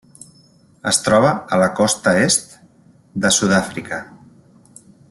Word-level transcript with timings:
Es 0.91 0.97
troba 1.07 1.33
a 1.57 1.59
la 1.65 1.67
costa 1.81 2.15
est 2.23 2.59
de 3.27 3.33
Sud-àfrica. 3.39 4.05